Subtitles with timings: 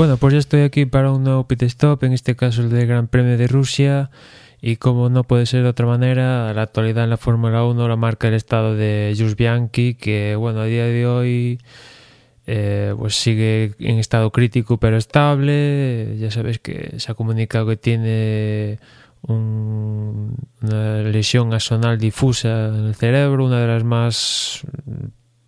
[0.00, 2.86] Bueno, pues ya estoy aquí para un nuevo pit stop, en este caso el del
[2.86, 4.10] Gran Premio de Rusia.
[4.62, 7.96] Y como no puede ser de otra manera, la actualidad en la Fórmula 1 la
[7.96, 11.58] marca el estado de Jules Bianchi, que bueno, a día de hoy
[12.46, 16.16] eh, pues sigue en estado crítico pero estable.
[16.18, 18.78] Ya sabes que se ha comunicado que tiene
[19.20, 24.62] un, una lesión axonal difusa en el cerebro, una de las más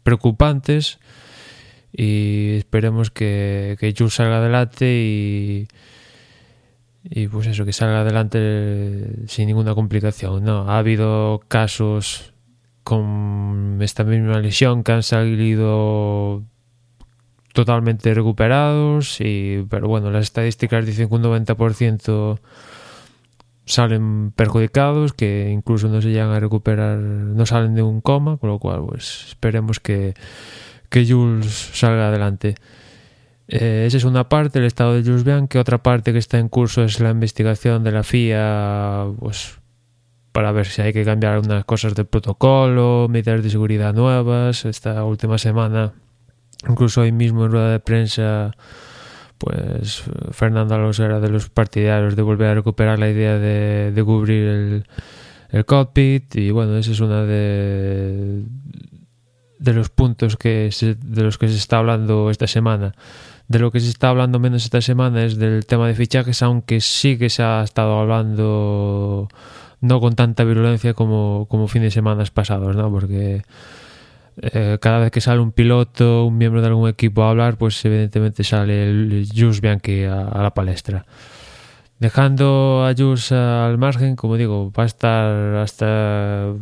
[0.02, 0.98] preocupantes.
[1.92, 5.68] Y esperemos que, que Jules salga adelante y,
[7.04, 10.44] y pues eso, que salga adelante sin ninguna complicación.
[10.44, 12.32] No, ha habido casos
[12.84, 16.42] con esta misma lesión que han salido
[17.52, 22.40] totalmente recuperados y pero bueno, las estadísticas dicen que un 90%
[23.64, 28.50] salen perjudicados, que incluso no se llegan a recuperar, no salen de un coma, con
[28.50, 30.14] lo cual pues esperemos que,
[30.92, 32.54] que Jules salga adelante.
[33.48, 35.58] Eh, esa es una parte, el estado de Jules Bianchi.
[35.58, 39.58] Otra parte que está en curso es la investigación de la FIA, pues
[40.32, 44.66] para ver si hay que cambiar algunas cosas del protocolo, medidas de seguridad nuevas.
[44.66, 45.92] Esta última semana,
[46.68, 48.52] incluso hoy mismo en rueda de prensa,
[49.38, 54.46] pues Fernando Alonso era de los partidarios de volver a recuperar la idea de, cubrir
[54.46, 54.86] el,
[55.50, 58.31] el cockpit y bueno, esa es una de
[59.62, 62.94] de los puntos que se, de los que se está hablando esta semana.
[63.46, 66.80] De lo que se está hablando menos esta semana es del tema de fichajes, aunque
[66.80, 69.28] sí que se ha estado hablando
[69.80, 72.90] no con tanta virulencia como, como fin de semanas pasados, ¿no?
[72.90, 73.42] Porque
[74.40, 77.84] eh, cada vez que sale un piloto, un miembro de algún equipo a hablar, pues
[77.84, 81.04] evidentemente sale el Jus Bianchi a, a, la palestra.
[82.00, 86.52] Dejando a Jus al margen, como digo, va a estar hasta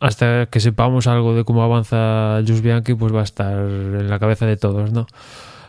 [0.00, 4.18] hasta que sepamos algo de cómo avanza Jus Bianchi, pues va a estar en la
[4.18, 5.06] cabeza de todos, ¿no?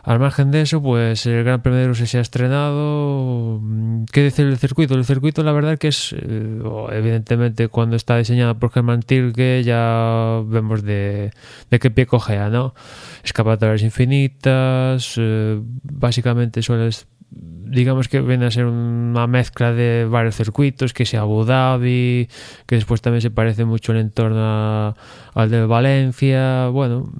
[0.02, 3.60] Al margen de eso, pues el Gran Premio de Rusia se ha estrenado.
[4.10, 4.94] ¿Qué decir del circuito?
[4.94, 6.62] El circuito, la verdad, que es, eh,
[6.92, 11.32] evidentemente, cuando está diseñado por Hermann Tilke, ya vemos de,
[11.70, 12.74] de qué pie cogea, ¿no?
[13.22, 20.92] Escapatorias infinitas, eh, básicamente sueles digamos que viene a ser una mezcla de varios circuitos,
[20.92, 22.28] que sea Abu Dhabi,
[22.66, 24.94] que después también se parece mucho el entorno a,
[25.34, 26.68] al de Valencia.
[26.68, 27.12] Bueno,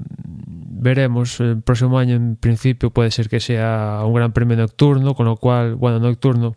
[0.81, 1.39] veremos.
[1.41, 5.37] El próximo año, en principio, puede ser que sea un gran premio nocturno, con lo
[5.37, 6.57] cual, bueno, nocturno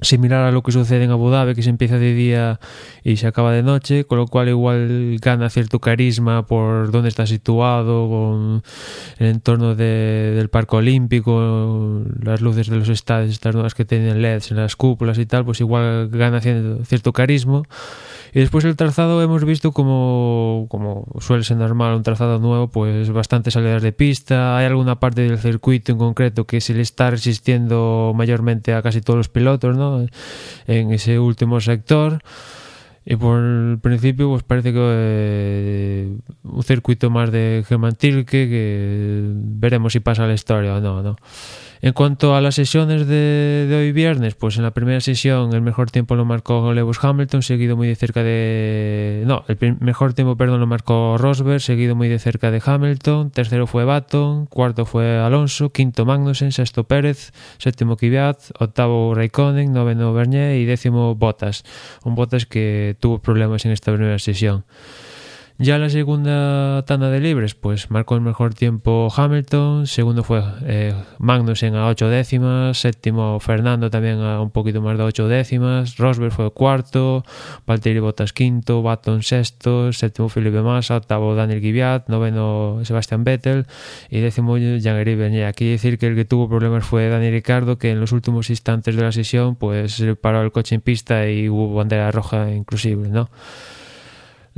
[0.00, 2.60] similar a lo que sucede en Abu Dhabi, que se empieza de día
[3.02, 7.26] y se acaba de noche, con lo cual igual gana cierto carisma por dónde está
[7.26, 8.62] situado, con
[9.18, 14.22] el entorno de, del Parque Olímpico, las luces de los estadios, estas nuevas que tienen
[14.22, 17.62] LEDs en las cúpulas y tal, pues igual gana cierto, carisma.
[18.34, 23.10] Y después el trazado hemos visto como, como suele ser normal, un trazado nuevo, pues
[23.10, 24.58] bastantes salidas de pista.
[24.58, 29.00] Hay alguna parte del circuito en concreto que se le está resistiendo mayormente a casi
[29.00, 29.87] todos los pilotos, ¿no?
[30.66, 32.20] En ese último sector.
[33.10, 39.32] Y por el principio, pues parece que eh, un circuito más de Germán Tilke, que
[39.32, 41.16] veremos si pasa la historia o no, ¿no?
[41.80, 45.62] En cuanto a las sesiones de, de, hoy viernes, pues en la primera sesión el
[45.62, 49.22] mejor tiempo lo marcó Lewis Hamilton, seguido muy de cerca de...
[49.26, 53.68] No, el mejor tiempo, perdón, lo marcó Rosberg, seguido muy de cerca de Hamilton, tercero
[53.68, 60.56] fue Baton, cuarto fue Alonso, quinto Magnussen, sexto Pérez, séptimo Kvyat, octavo Raikkonen, noveno Bernier
[60.56, 61.62] y décimo Bottas.
[62.02, 64.64] Un Bottas que tuvo problemas en esta primera sesión.
[65.60, 70.94] Ya la segunda tanda de libres, pues marcó el mejor tiempo Hamilton, segundo fue eh,
[71.18, 76.30] Magnussen a 8 décimas, séptimo Fernando también a un poquito más de 8 décimas, Rosberg
[76.30, 77.24] fue cuarto,
[77.66, 83.66] Valtteri Bottas quinto, Baton sexto, séptimo Felipe Massa, octavo Daniel Kvyat, noveno Sebastian Vettel
[84.10, 85.46] y décimo Jean-Éric Vernier.
[85.46, 88.94] Aquí decir que el que tuvo problemas fue Daniel Ricardo, que en los últimos instantes
[88.94, 93.28] de la sesión pues paró el coche en pista y hubo bandera roja inclusive, ¿no?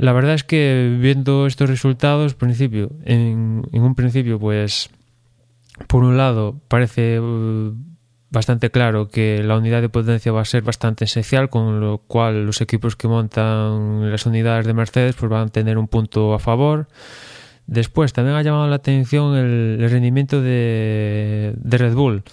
[0.01, 4.89] La verdad es que viendo estos resultados, principio, en, un principio, pues,
[5.85, 7.71] por un lado, parece uh,
[8.31, 12.47] bastante claro que la unidad de potencia va a ser bastante esencial, con lo cual
[12.47, 16.39] los equipos que montan las unidades de Mercedes pues van a tener un punto a
[16.39, 16.87] favor.
[17.67, 22.23] Después, también ha llamado la atención el, rendimiento de Red Bull.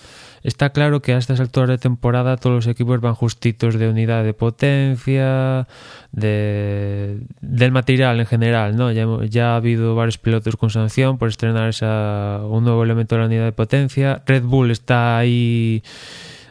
[0.48, 4.24] Está claro que a estas alturas de temporada todos los equipos van justitos de unidad
[4.24, 5.68] de potencia,
[6.10, 8.90] de, del material en general, ¿no?
[8.90, 13.20] Ya, ya, ha habido varios pilotos con sanción por estrenar esa, un nuevo elemento de
[13.20, 14.22] la unidad de potencia.
[14.24, 15.82] Red Bull está ahí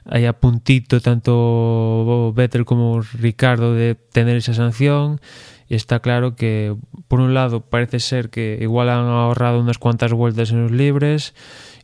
[0.05, 5.19] ahí a puntito tanto Vettel como Ricardo de tener esa sanción
[5.67, 6.75] y está claro que
[7.07, 11.33] por un lado parece ser que igual han ahorrado unas cuantas vueltas en los libres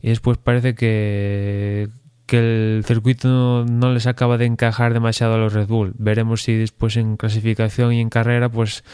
[0.00, 1.90] y después parece que
[2.26, 5.94] que el circuito no, les acaba de encajar demasiado a los Red Bull.
[5.98, 8.84] Veremos si después en clasificación y en carrera pues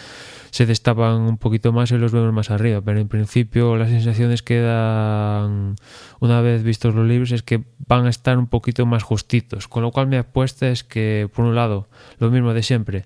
[0.51, 2.81] se destapan un poquito más y los vemos más arriba.
[2.81, 5.77] Pero en principio las sensaciones que dan
[6.19, 9.69] una vez vistos los libros es que van a estar un poquito más justitos.
[9.69, 11.89] Con lo cual mi apuesta es que por un lado
[12.19, 13.05] lo mismo de siempre.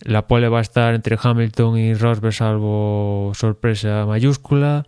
[0.00, 4.86] La pole va a estar entre Hamilton y Rosberg salvo sorpresa mayúscula.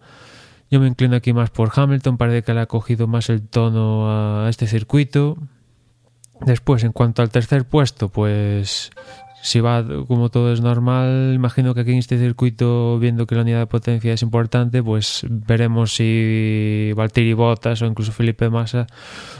[0.70, 4.10] Yo me inclino aquí más por Hamilton, parece que le ha cogido más el tono
[4.44, 5.38] a este circuito.
[6.40, 8.90] Después, en cuanto al tercer puesto, pues
[9.43, 13.43] si va como todo es normal, imagino que aquí en este circuito, viendo que la
[13.43, 18.87] unidad de potencia es importante, pues veremos si Valtteri Bottas o incluso Felipe Massa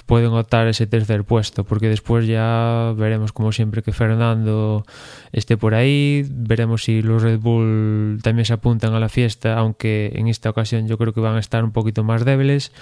[0.07, 4.85] pueden optar ese tercer puesto, porque después ya veremos como siempre que Fernando
[5.33, 10.13] esté por ahí, veremos si los Red Bull también se apuntan a la fiesta, aunque
[10.15, 12.73] en esta ocasión yo creo que van a estar un poquito más débiles.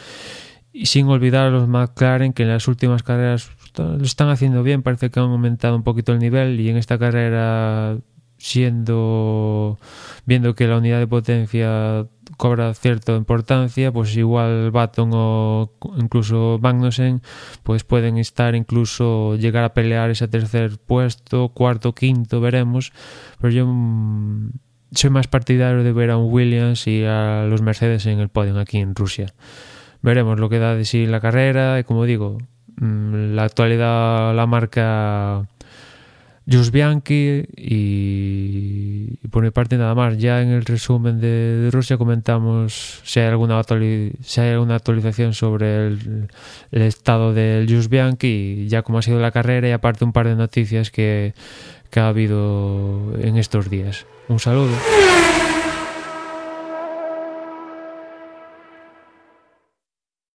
[0.77, 5.11] Y sin olvidar los McLaren que en las últimas carreras lo están haciendo bien, parece
[5.11, 7.99] que han aumentado un poquito el nivel y en esta carrera
[8.39, 9.79] siendo
[10.27, 12.07] viendo que la unidad de potencia
[12.37, 17.23] cobra cierta importancia, pues igual Baton o incluso Magnussen
[17.63, 22.93] pues pueden estar incluso llegar a pelear ese tercer puesto, cuarto, quinto, veremos,
[23.41, 24.51] pero yo mm,
[24.93, 28.59] soy más partidario de ver a un Williams y a los Mercedes en el podio
[28.59, 29.33] aquí en Rusia.
[30.03, 32.39] Veremos lo que da de sí la carrera y como digo,
[32.77, 35.47] Mm, la actualidad la marca
[36.51, 40.19] Jus Bianchi y, por mi parte nada más.
[40.19, 43.63] Ya en el resumen de, Rusia comentamos si hay alguna,
[44.23, 46.29] si hay alguna actualización sobre el,
[46.71, 50.29] estado del Jus Bianchi y ya como ha sido la carrera y aparte un par
[50.29, 51.35] de noticias que,
[51.91, 54.07] que ha habido en estos días.
[54.29, 54.75] Un saludo.